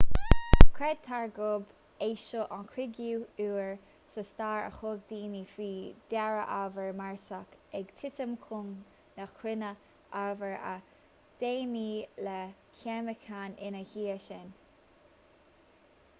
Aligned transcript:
creidtear 0.75 1.25
gurb 1.33 1.65
é 2.03 2.05
seo 2.27 2.43
an 2.55 2.63
cúigiú 2.69 3.17
huair 3.41 3.73
sa 4.13 4.23
stair 4.29 4.63
a 4.69 4.71
thug 4.77 5.03
daoine 5.11 5.41
faoi 5.49 5.75
deara 6.13 6.45
ábhar 6.59 6.95
marsach 7.01 7.51
ag 7.79 7.91
titim 7.99 8.33
chun 8.45 8.71
na 9.19 9.27
cruinne 9.41 9.69
ábhar 10.23 10.57
a 10.71 10.73
deimhníodh 11.43 12.23
le 12.29 12.39
ceimiceáin 12.81 13.59
ina 13.69 13.83
dhiaidh 13.93 14.25
sin 14.29 14.51